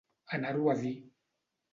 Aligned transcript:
Anar-ho 0.37 0.71
a 0.73 0.75
dir. 0.79 0.93